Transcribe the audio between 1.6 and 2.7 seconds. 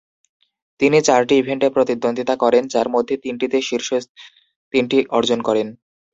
প্রতিদ্বন্দ্বিতা করেন,